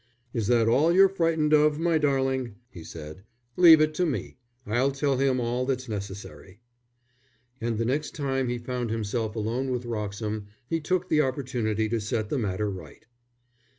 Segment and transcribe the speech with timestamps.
[0.33, 3.23] "Is that all you're frightened of, my darling?" he said.
[3.55, 4.37] "Leave it to me.
[4.65, 6.59] I'll tell him all that's necessary."
[7.61, 12.01] And the next time he found himself alone with Wroxham, he took the opportunity to
[12.01, 13.05] set the matter right.